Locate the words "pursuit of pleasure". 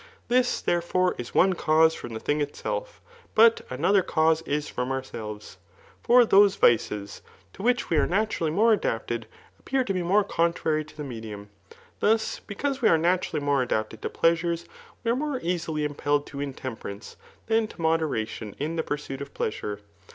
18.83-19.81